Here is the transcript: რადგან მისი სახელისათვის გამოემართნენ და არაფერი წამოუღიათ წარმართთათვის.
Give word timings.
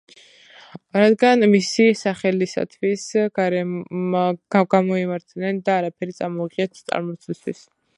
რადგან 1.01 1.45
მისი 1.51 1.85
სახელისათვის 1.99 3.05
გამოემართნენ 3.41 5.65
და 5.71 5.79
არაფერი 5.79 6.21
წამოუღიათ 6.23 6.85
წარმართთათვის. 6.91 7.67